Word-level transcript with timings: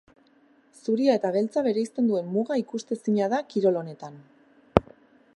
Zuria 0.83 1.17
eta 1.17 1.29
beltza 1.35 1.61
bereizten 1.67 2.07
duen 2.11 2.31
muga 2.37 2.57
ikustezina 2.61 3.27
da 3.35 3.43
kirol 3.53 3.77
honetan. 3.83 4.17